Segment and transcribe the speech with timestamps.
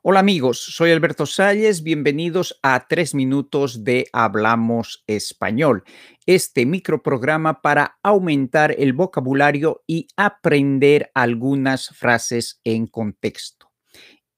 [0.00, 5.82] Hola amigos, soy Alberto Salles, bienvenidos a Tres Minutos de Hablamos Español,
[6.24, 13.72] este microprograma para aumentar el vocabulario y aprender algunas frases en contexto.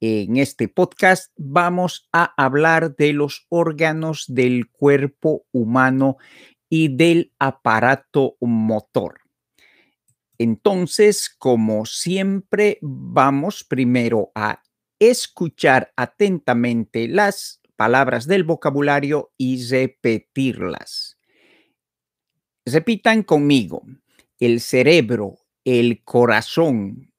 [0.00, 6.16] En este podcast vamos a hablar de los órganos del cuerpo humano
[6.70, 9.20] y del aparato motor.
[10.38, 14.62] Entonces, como siempre, vamos primero a
[15.00, 21.16] escuchar atentamente las palabras del vocabulario y repetirlas.
[22.66, 23.82] Repitan conmigo.
[24.38, 27.12] El cerebro, el corazón,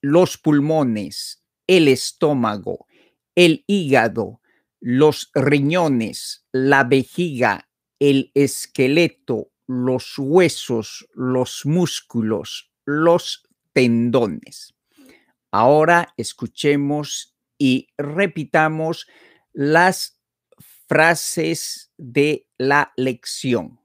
[0.00, 2.86] los pulmones, el estómago,
[3.34, 4.40] el hígado,
[4.80, 7.68] los riñones, la vejiga,
[7.98, 14.73] el esqueleto, los huesos, los músculos, los tendones.
[15.56, 19.06] Ahora escuchemos y repitamos
[19.52, 20.20] las
[20.88, 23.78] frases de la lección.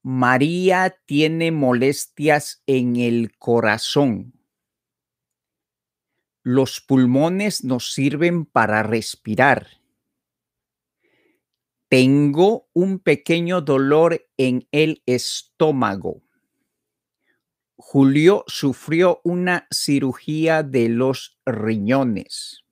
[0.00, 4.32] María tiene molestias en el corazón.
[6.44, 9.66] Los pulmones nos sirven para respirar.
[11.88, 16.22] Tengo un pequeño dolor en el estómago.
[17.82, 22.62] Julio sufrió una cirugía de los riñones.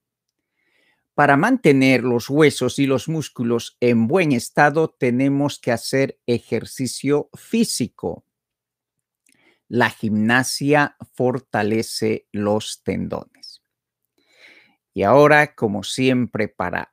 [1.14, 8.26] Para mantener los huesos y los músculos en buen estado tenemos que hacer ejercicio físico.
[9.66, 13.62] La gimnasia fortalece los tendones.
[14.92, 16.92] Y ahora, como siempre, para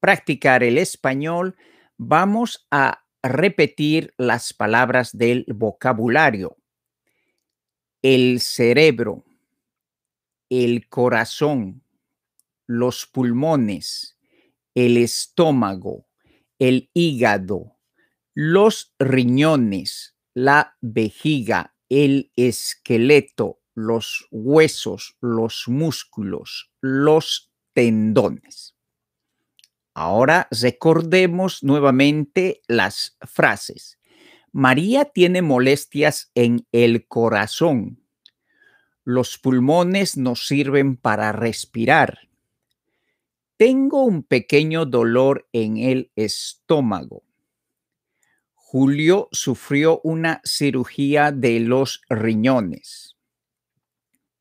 [0.00, 1.56] practicar el español,
[1.98, 6.56] vamos a repetir las palabras del vocabulario
[8.04, 9.24] el cerebro,
[10.50, 11.82] el corazón,
[12.66, 14.18] los pulmones,
[14.74, 16.06] el estómago,
[16.58, 17.78] el hígado,
[18.34, 28.76] los riñones, la vejiga, el esqueleto, los huesos, los músculos, los tendones.
[29.94, 33.98] Ahora recordemos nuevamente las frases.
[34.56, 38.00] María tiene molestias en el corazón.
[39.02, 42.28] Los pulmones nos sirven para respirar.
[43.56, 47.24] Tengo un pequeño dolor en el estómago.
[48.54, 53.16] Julio sufrió una cirugía de los riñones.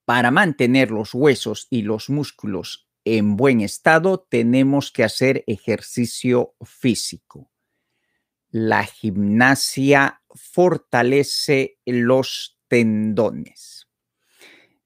[0.06, 7.50] Para mantener los huesos y los músculos en buen estado, tenemos que hacer ejercicio físico.
[8.53, 13.88] La gimnasia fortalece los tendones.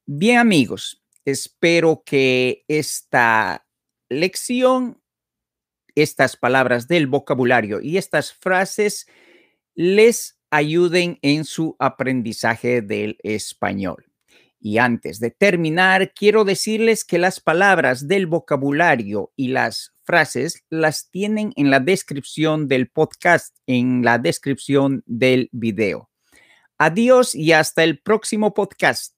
[0.05, 3.67] Bien amigos, espero que esta
[4.07, 5.01] lección,
[5.95, 9.05] estas palabras del vocabulario y estas frases
[9.75, 14.06] les ayuden en su aprendizaje del español.
[14.59, 21.09] Y antes de terminar, quiero decirles que las palabras del vocabulario y las frases las
[21.09, 26.09] tienen en la descripción del podcast, en la descripción del video.
[26.77, 29.13] Adiós y hasta el próximo podcast.